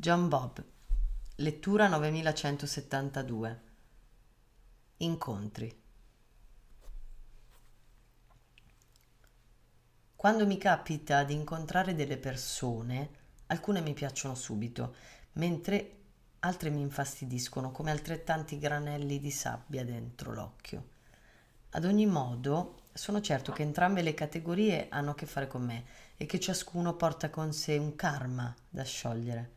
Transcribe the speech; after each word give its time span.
John 0.00 0.28
Bob, 0.28 0.64
lettura 1.38 1.88
9172. 1.88 3.60
Incontri. 4.98 5.82
Quando 10.14 10.46
mi 10.46 10.56
capita 10.56 11.24
di 11.24 11.34
incontrare 11.34 11.96
delle 11.96 12.16
persone, 12.16 13.10
alcune 13.46 13.80
mi 13.80 13.92
piacciono 13.92 14.36
subito, 14.36 14.94
mentre 15.32 15.96
altre 16.38 16.70
mi 16.70 16.80
infastidiscono 16.80 17.72
come 17.72 17.90
altrettanti 17.90 18.60
granelli 18.60 19.18
di 19.18 19.32
sabbia 19.32 19.84
dentro 19.84 20.32
l'occhio. 20.32 20.90
Ad 21.70 21.84
ogni 21.84 22.06
modo, 22.06 22.82
sono 22.92 23.20
certo 23.20 23.50
che 23.50 23.62
entrambe 23.62 24.02
le 24.02 24.14
categorie 24.14 24.86
hanno 24.90 25.10
a 25.10 25.14
che 25.16 25.26
fare 25.26 25.48
con 25.48 25.64
me 25.64 25.84
e 26.16 26.24
che 26.24 26.38
ciascuno 26.38 26.94
porta 26.94 27.30
con 27.30 27.52
sé 27.52 27.76
un 27.76 27.96
karma 27.96 28.54
da 28.70 28.84
sciogliere. 28.84 29.56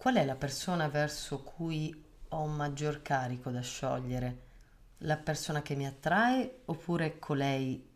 Qual 0.00 0.14
è 0.14 0.24
la 0.24 0.34
persona 0.34 0.88
verso 0.88 1.42
cui 1.42 1.94
ho 2.28 2.40
un 2.40 2.56
maggior 2.56 3.02
carico 3.02 3.50
da 3.50 3.60
sciogliere? 3.60 4.44
La 5.00 5.18
persona 5.18 5.60
che 5.60 5.74
mi 5.74 5.86
attrae 5.86 6.62
oppure 6.64 7.18
colei 7.18 7.86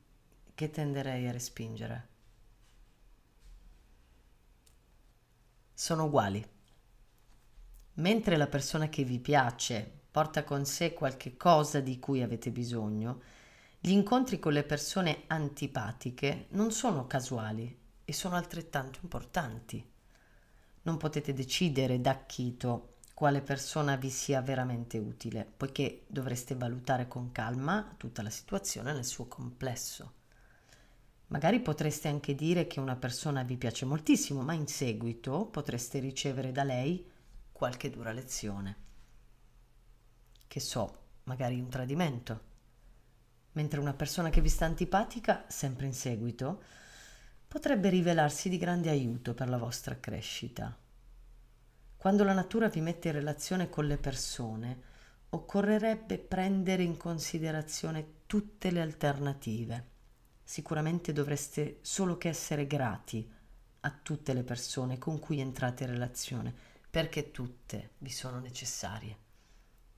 che 0.54 0.70
tenderei 0.70 1.26
a 1.26 1.32
respingere? 1.32 2.08
Sono 5.72 6.04
uguali. 6.04 6.46
Mentre 7.94 8.36
la 8.36 8.48
persona 8.48 8.90
che 8.90 9.02
vi 9.02 9.18
piace 9.18 9.90
porta 10.10 10.44
con 10.44 10.66
sé 10.66 10.92
qualche 10.92 11.38
cosa 11.38 11.80
di 11.80 11.98
cui 11.98 12.20
avete 12.20 12.50
bisogno, 12.50 13.22
gli 13.80 13.92
incontri 13.92 14.38
con 14.38 14.52
le 14.52 14.64
persone 14.64 15.22
antipatiche 15.28 16.48
non 16.50 16.70
sono 16.70 17.06
casuali 17.06 17.74
e 18.04 18.12
sono 18.12 18.36
altrettanto 18.36 18.98
importanti 19.00 19.92
non 20.84 20.96
potete 20.96 21.32
decidere 21.32 22.00
da 22.00 22.24
chito 22.24 22.94
quale 23.14 23.42
persona 23.42 23.96
vi 23.96 24.10
sia 24.10 24.40
veramente 24.42 24.98
utile, 24.98 25.44
poiché 25.56 26.04
dovreste 26.08 26.56
valutare 26.56 27.06
con 27.06 27.30
calma 27.30 27.94
tutta 27.96 28.22
la 28.22 28.30
situazione 28.30 28.92
nel 28.92 29.04
suo 29.04 29.26
complesso. 29.26 30.14
Magari 31.28 31.60
potreste 31.60 32.08
anche 32.08 32.34
dire 32.34 32.66
che 32.66 32.80
una 32.80 32.96
persona 32.96 33.42
vi 33.44 33.56
piace 33.56 33.84
moltissimo, 33.84 34.42
ma 34.42 34.52
in 34.52 34.66
seguito 34.66 35.46
potreste 35.46 36.00
ricevere 36.00 36.52
da 36.52 36.64
lei 36.64 37.08
qualche 37.52 37.88
dura 37.88 38.12
lezione. 38.12 38.76
Che 40.46 40.60
so, 40.60 40.98
magari 41.24 41.60
un 41.60 41.68
tradimento. 41.68 42.52
Mentre 43.52 43.80
una 43.80 43.94
persona 43.94 44.28
che 44.28 44.40
vi 44.40 44.48
sta 44.48 44.66
antipatica, 44.66 45.44
sempre 45.48 45.86
in 45.86 45.94
seguito, 45.94 46.62
potrebbe 47.54 47.88
rivelarsi 47.88 48.48
di 48.48 48.58
grande 48.58 48.90
aiuto 48.90 49.32
per 49.32 49.48
la 49.48 49.58
vostra 49.58 50.00
crescita. 50.00 50.76
Quando 51.96 52.24
la 52.24 52.32
natura 52.32 52.66
vi 52.66 52.80
mette 52.80 53.06
in 53.06 53.14
relazione 53.14 53.68
con 53.68 53.86
le 53.86 53.96
persone, 53.96 54.82
occorrerebbe 55.28 56.18
prendere 56.18 56.82
in 56.82 56.96
considerazione 56.96 58.22
tutte 58.26 58.72
le 58.72 58.80
alternative. 58.80 59.88
Sicuramente 60.42 61.12
dovreste 61.12 61.78
solo 61.82 62.18
che 62.18 62.28
essere 62.28 62.66
grati 62.66 63.32
a 63.82 63.98
tutte 64.02 64.32
le 64.32 64.42
persone 64.42 64.98
con 64.98 65.20
cui 65.20 65.38
entrate 65.38 65.84
in 65.84 65.90
relazione, 65.90 66.52
perché 66.90 67.30
tutte 67.30 67.92
vi 67.98 68.10
sono 68.10 68.40
necessarie. 68.40 69.16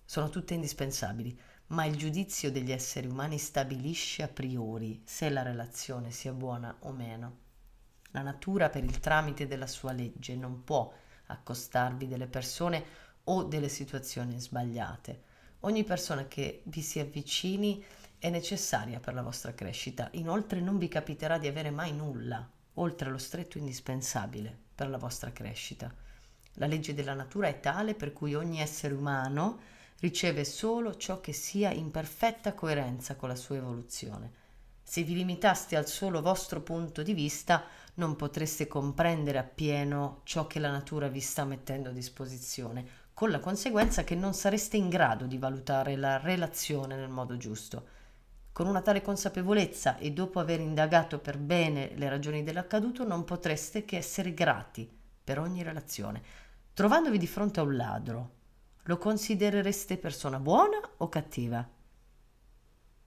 Sono 0.05 0.29
tutte 0.29 0.53
indispensabili, 0.53 1.41
ma 1.69 1.87
il 1.87 1.97
giudizio 1.97 2.53
degli 2.53 2.70
esseri 2.70 3.07
umani 3.07 3.39
stabilisce 3.39 4.23
a 4.23 4.29
priori 4.29 5.01
se 5.07 5.31
la 5.31 5.41
relazione 5.41 6.11
sia 6.11 6.35
buona 6.35 6.77
o 6.81 6.93
meno. 6.93 7.45
La 8.12 8.23
natura, 8.23 8.69
per 8.69 8.85
il 8.85 8.99
tramite 8.99 9.47
della 9.47 9.67
sua 9.67 9.93
legge, 9.93 10.35
non 10.37 10.65
può 10.65 10.93
accostarvi 11.27 12.07
delle 12.07 12.27
persone 12.27 12.85
o 13.25 13.43
delle 13.43 13.69
situazioni 13.69 14.39
sbagliate. 14.39 15.23
Ogni 15.61 15.85
persona 15.85 16.27
che 16.27 16.63
vi 16.65 16.83
si 16.83 17.01
avvicini 17.01 17.85
è 18.19 18.31
necessaria 18.31 19.01
per 19.01 19.14
la 19.14 19.23
vostra 19.23 19.53
crescita. 19.53 20.08
Inoltre 20.13 20.61
non 20.61 20.79
vi 20.79 20.89
capiterà 20.89 21.39
di 21.39 21.48
avere 21.48 21.70
mai 21.70 21.92
nulla, 21.92 22.48
oltre 22.75 23.08
allo 23.08 23.19
stretto 23.19 23.58
indispensabile 23.58 24.57
per 24.75 24.89
la 24.89 24.98
vostra 24.98 25.33
crescita. 25.33 25.92
La 26.55 26.67
legge 26.67 26.95
della 26.95 27.14
natura 27.14 27.48
è 27.48 27.61
tale 27.61 27.95
per 27.95 28.13
cui 28.13 28.35
ogni 28.35 28.61
essere 28.61 28.95
umano 28.95 29.59
riceve 30.01 30.45
solo 30.45 30.97
ciò 30.97 31.20
che 31.20 31.33
sia 31.33 31.70
in 31.70 31.91
perfetta 31.91 32.55
coerenza 32.55 33.17
con 33.17 33.29
la 33.29 33.35
sua 33.35 33.57
evoluzione. 33.57 34.45
Se 34.89 35.02
vi 35.02 35.17
limitaste 35.17 35.74
al 35.74 35.89
solo 35.89 36.23
vostro 36.23 36.63
punto 36.63 37.02
di 37.02 37.13
vista, 37.13 37.64
non 37.95 38.14
potreste 38.14 38.69
comprendere 38.69 39.36
appieno 39.36 40.20
ciò 40.23 40.47
che 40.47 40.61
la 40.61 40.70
natura 40.70 41.08
vi 41.08 41.19
sta 41.19 41.45
mettendo 41.45 41.89
a 41.89 41.92
disposizione, 41.92 42.86
con 43.13 43.30
la 43.30 43.41
conseguenza 43.41 44.05
che 44.05 44.14
non 44.14 44.33
sareste 44.33 44.77
in 44.77 44.89
grado 44.89 45.27
di 45.27 45.39
valutare 45.39 45.97
la 45.97 46.19
relazione 46.19 46.95
nel 46.95 47.08
modo 47.08 47.36
giusto. 47.36 47.89
Con 48.52 48.69
una 48.69 48.80
tale 48.80 49.02
consapevolezza 49.02 49.97
e 49.97 50.13
dopo 50.13 50.39
aver 50.39 50.61
indagato 50.61 51.18
per 51.18 51.36
bene 51.36 51.91
le 51.97 52.08
ragioni 52.08 52.45
dell'accaduto, 52.45 53.05
non 53.05 53.24
potreste 53.24 53.85
che 53.85 53.97
essere 53.97 54.35
grati 54.35 54.89
per 55.23 55.41
ogni 55.41 55.64
relazione. 55.64 56.23
Trovandovi 56.73 57.18
di 57.18 57.27
fronte 57.27 57.58
a 57.58 57.64
un 57.64 57.74
ladro, 57.74 58.30
lo 58.85 58.98
considerereste 58.98 59.98
persona 59.98 60.39
buona 60.39 60.79
o 60.98 61.08
cattiva? 61.08 61.68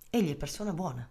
Egli 0.10 0.32
è 0.32 0.36
persona 0.36 0.74
buona 0.74 1.10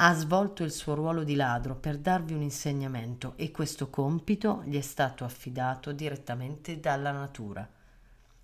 ha 0.00 0.14
svolto 0.14 0.62
il 0.62 0.70
suo 0.70 0.94
ruolo 0.94 1.24
di 1.24 1.34
ladro 1.34 1.74
per 1.74 1.98
darvi 1.98 2.32
un 2.32 2.42
insegnamento 2.42 3.32
e 3.34 3.50
questo 3.50 3.90
compito 3.90 4.62
gli 4.64 4.76
è 4.76 4.80
stato 4.80 5.24
affidato 5.24 5.90
direttamente 5.90 6.78
dalla 6.78 7.10
natura. 7.10 7.68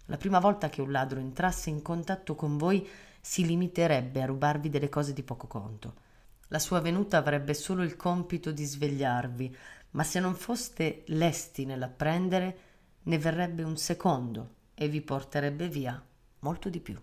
La 0.06 0.16
prima 0.16 0.41
volta 0.41 0.69
che 0.69 0.81
un 0.81 0.91
ladro 0.91 1.20
entrasse 1.20 1.70
in 1.70 1.81
contatto 1.81 2.34
con 2.34 2.59
voi 2.59 2.88
si 3.20 3.47
limiterebbe 3.47 4.20
a 4.20 4.26
rubarvi 4.26 4.69
delle 4.69 4.88
cose 4.88 5.12
di 5.12 5.22
poco 5.22 5.47
conto. 5.47 5.94
La 6.48 6.59
sua 6.59 6.81
venuta 6.81 7.19
avrebbe 7.19 7.54
solo 7.54 7.84
il 7.84 7.94
compito 7.94 8.50
di 8.50 8.65
svegliarvi, 8.65 9.56
ma 9.92 10.03
se 10.03 10.19
non 10.19 10.34
foste 10.34 11.04
lesti 11.06 11.66
nell'apprendere, 11.66 12.59
ne 13.04 13.19
verrebbe 13.19 13.62
un 13.62 13.76
secondo 13.76 14.54
e 14.75 14.88
vi 14.88 15.00
porterebbe 15.00 15.69
via 15.69 16.03
molto 16.41 16.69
di 16.69 16.81
più. 16.81 17.00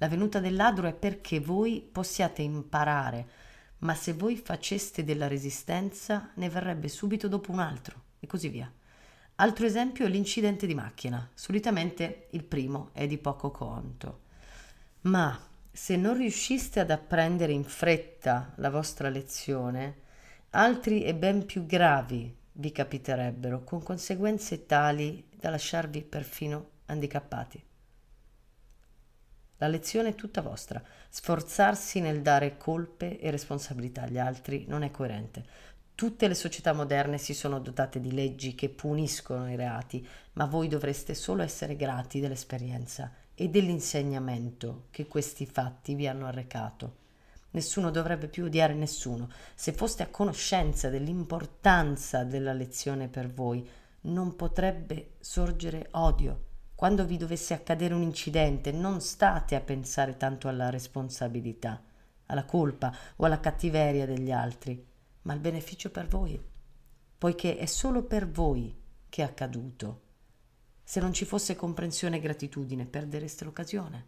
La 0.00 0.08
venuta 0.08 0.40
del 0.40 0.56
ladro 0.56 0.88
è 0.88 0.94
perché 0.94 1.40
voi 1.40 1.86
possiate 1.92 2.40
imparare, 2.40 3.28
ma 3.80 3.94
se 3.94 4.14
voi 4.14 4.38
faceste 4.38 5.04
della 5.04 5.28
resistenza 5.28 6.30
ne 6.36 6.48
verrebbe 6.48 6.88
subito 6.88 7.28
dopo 7.28 7.52
un 7.52 7.58
altro 7.58 8.04
e 8.18 8.26
così 8.26 8.48
via. 8.48 8.72
Altro 9.36 9.66
esempio 9.66 10.06
è 10.06 10.08
l'incidente 10.08 10.66
di 10.66 10.74
macchina. 10.74 11.28
Solitamente 11.34 12.28
il 12.30 12.44
primo 12.44 12.88
è 12.94 13.06
di 13.06 13.18
poco 13.18 13.50
conto. 13.50 14.20
Ma 15.02 15.38
se 15.70 15.96
non 15.96 16.16
riusciste 16.16 16.80
ad 16.80 16.90
apprendere 16.90 17.52
in 17.52 17.64
fretta 17.64 18.54
la 18.56 18.70
vostra 18.70 19.10
lezione, 19.10 19.96
altri 20.52 21.04
e 21.04 21.14
ben 21.14 21.44
più 21.44 21.66
gravi 21.66 22.34
vi 22.52 22.72
capiterebbero, 22.72 23.64
con 23.64 23.82
conseguenze 23.82 24.64
tali 24.64 25.28
da 25.36 25.50
lasciarvi 25.50 26.00
perfino 26.00 26.68
handicappati. 26.86 27.68
La 29.60 29.68
lezione 29.68 30.10
è 30.10 30.14
tutta 30.14 30.40
vostra. 30.40 30.82
Sforzarsi 31.10 32.00
nel 32.00 32.22
dare 32.22 32.56
colpe 32.56 33.18
e 33.18 33.30
responsabilità 33.30 34.02
agli 34.02 34.16
altri 34.16 34.64
non 34.66 34.82
è 34.82 34.90
coerente. 34.90 35.44
Tutte 35.94 36.28
le 36.28 36.34
società 36.34 36.72
moderne 36.72 37.18
si 37.18 37.34
sono 37.34 37.60
dotate 37.60 38.00
di 38.00 38.12
leggi 38.12 38.54
che 38.54 38.70
puniscono 38.70 39.50
i 39.50 39.56
reati, 39.56 40.06
ma 40.34 40.46
voi 40.46 40.66
dovreste 40.66 41.12
solo 41.12 41.42
essere 41.42 41.76
grati 41.76 42.20
dell'esperienza 42.20 43.12
e 43.34 43.50
dell'insegnamento 43.50 44.86
che 44.88 45.06
questi 45.06 45.44
fatti 45.44 45.94
vi 45.94 46.06
hanno 46.06 46.26
arrecato. 46.26 46.96
Nessuno 47.50 47.90
dovrebbe 47.90 48.28
più 48.28 48.46
odiare 48.46 48.72
nessuno. 48.72 49.28
Se 49.54 49.74
foste 49.74 50.02
a 50.02 50.08
conoscenza 50.08 50.88
dell'importanza 50.88 52.24
della 52.24 52.54
lezione 52.54 53.08
per 53.08 53.30
voi, 53.30 53.68
non 54.02 54.36
potrebbe 54.36 55.16
sorgere 55.20 55.88
odio 55.90 56.48
quando 56.80 57.04
vi 57.04 57.18
dovesse 57.18 57.52
accadere 57.52 57.92
un 57.92 58.00
incidente, 58.00 58.72
non 58.72 59.02
state 59.02 59.54
a 59.54 59.60
pensare 59.60 60.16
tanto 60.16 60.48
alla 60.48 60.70
responsabilità, 60.70 61.84
alla 62.24 62.46
colpa 62.46 62.90
o 63.16 63.26
alla 63.26 63.38
cattiveria 63.38 64.06
degli 64.06 64.30
altri, 64.30 64.82
ma 65.24 65.34
al 65.34 65.40
beneficio 65.40 65.90
per 65.90 66.06
voi, 66.06 66.42
poiché 67.18 67.58
è 67.58 67.66
solo 67.66 68.04
per 68.04 68.30
voi 68.30 68.74
che 69.10 69.20
è 69.20 69.26
accaduto. 69.26 70.00
Se 70.82 71.00
non 71.00 71.12
ci 71.12 71.26
fosse 71.26 71.54
comprensione 71.54 72.16
e 72.16 72.20
gratitudine, 72.20 72.86
perdereste 72.86 73.44
l'occasione. 73.44 74.06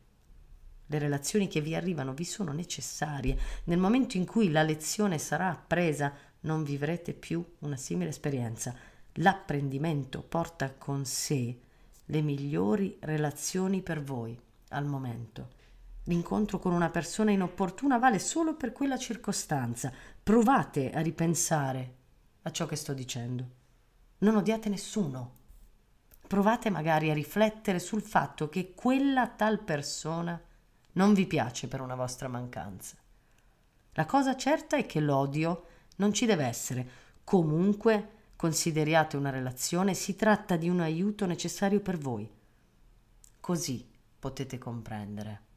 Le 0.87 0.99
relazioni 0.99 1.49
che 1.49 1.61
vi 1.61 1.75
arrivano 1.75 2.15
vi 2.15 2.25
sono 2.25 2.53
necessarie. 2.53 3.37
Nel 3.65 3.79
momento 3.79 4.17
in 4.17 4.25
cui 4.25 4.51
la 4.51 4.63
lezione 4.63 5.19
sarà 5.19 5.51
appresa, 5.51 6.11
non 6.41 6.65
vivrete 6.65 7.13
più 7.13 7.45
una 7.59 7.77
simile 7.77 8.09
esperienza. 8.09 8.75
L'apprendimento 9.17 10.23
porta 10.23 10.73
con 10.73 11.05
sé 11.05 11.59
le 12.07 12.21
migliori 12.21 12.97
relazioni 13.01 13.83
per 13.83 14.03
voi 14.03 14.39
al 14.71 14.85
momento. 14.85 15.61
L'incontro 16.05 16.59
con 16.59 16.73
una 16.73 16.91
persona 16.91 17.31
inopportuna 17.31 17.99
vale 17.99 18.19
solo 18.19 18.55
per 18.57 18.73
quella 18.73 18.99
circostanza. 18.99 19.93
Provate 20.23 20.91
a 20.91 21.01
ripensare 21.01 21.95
a 22.43 22.51
ciò 22.51 22.67
che 22.67 22.77
sto 22.77 22.93
dicendo. 22.93 23.61
Non 24.19 24.37
odiate 24.37 24.69
nessuno. 24.69 25.41
provate 26.27 26.71
magari 26.71 27.11
a 27.11 27.15
riflettere 27.15 27.79
sul 27.79 28.01
fatto 28.01 28.49
che 28.49 28.73
quella 28.75 29.29
tal 29.29 29.61
persona 29.61 30.41
non 30.93 31.13
vi 31.13 31.27
piace 31.27 31.69
per 31.69 31.83
una 31.83 31.95
vostra 31.95 32.27
mancanza. 32.27 32.97
La 33.93 34.07
cosa 34.07 34.35
certa 34.35 34.79
è 34.79 34.87
che 34.87 35.01
l'odio 35.01 35.67
non 35.97 36.15
ci 36.15 36.25
deve 36.25 36.47
essere. 36.47 36.89
Comunque 37.23 38.22
consideriate 38.43 39.17
una 39.17 39.31
relazione, 39.31 39.95
si 39.95 40.17
tratta 40.17 40.57
di 40.57 40.69
un 40.69 40.81
aiuto 40.81 41.27
necessario 41.27 41.79
per 41.79 41.97
voi. 41.97 42.29
Così 43.39 43.89
potete 44.19 44.59
comprendere. 44.59 45.52